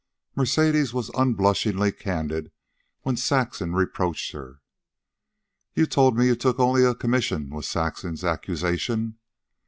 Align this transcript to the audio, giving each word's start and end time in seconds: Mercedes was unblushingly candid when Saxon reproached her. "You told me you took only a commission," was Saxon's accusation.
Mercedes 0.35 0.95
was 0.95 1.11
unblushingly 1.13 1.91
candid 1.91 2.51
when 3.03 3.15
Saxon 3.15 3.73
reproached 3.75 4.31
her. 4.31 4.59
"You 5.75 5.85
told 5.85 6.17
me 6.17 6.25
you 6.25 6.35
took 6.35 6.57
only 6.59 6.83
a 6.83 6.95
commission," 6.95 7.51
was 7.51 7.67
Saxon's 7.69 8.23
accusation. 8.23 9.19